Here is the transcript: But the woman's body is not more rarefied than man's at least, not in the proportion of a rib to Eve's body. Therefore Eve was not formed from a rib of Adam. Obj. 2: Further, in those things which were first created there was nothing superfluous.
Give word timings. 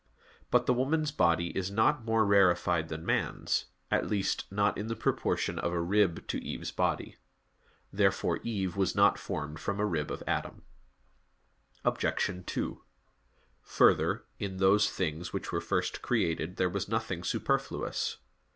But 0.49 0.65
the 0.65 0.73
woman's 0.73 1.11
body 1.11 1.55
is 1.55 1.69
not 1.69 2.03
more 2.03 2.25
rarefied 2.25 2.89
than 2.89 3.05
man's 3.05 3.65
at 3.91 4.07
least, 4.07 4.51
not 4.51 4.75
in 4.75 4.87
the 4.87 4.95
proportion 4.95 5.59
of 5.59 5.71
a 5.71 5.79
rib 5.79 6.25
to 6.29 6.43
Eve's 6.43 6.71
body. 6.71 7.17
Therefore 7.93 8.39
Eve 8.41 8.75
was 8.75 8.95
not 8.95 9.19
formed 9.19 9.59
from 9.59 9.79
a 9.79 9.85
rib 9.85 10.09
of 10.09 10.23
Adam. 10.25 10.63
Obj. 11.85 12.31
2: 12.47 12.83
Further, 13.61 14.25
in 14.39 14.57
those 14.57 14.89
things 14.89 15.33
which 15.33 15.51
were 15.51 15.61
first 15.61 16.01
created 16.01 16.55
there 16.55 16.67
was 16.67 16.89
nothing 16.89 17.23
superfluous. 17.23 18.17